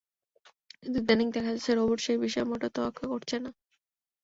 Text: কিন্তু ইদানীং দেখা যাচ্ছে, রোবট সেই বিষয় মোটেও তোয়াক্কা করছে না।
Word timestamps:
কিন্তু 0.73 0.97
ইদানীং 0.99 1.27
দেখা 1.31 1.51
যাচ্ছে, 1.51 1.71
রোবট 1.73 1.99
সেই 2.01 2.17
বিষয় 2.17 2.45
মোটেও 2.45 2.71
তোয়াক্কা 2.75 3.05
করছে 3.07 3.35
না। 3.39 3.49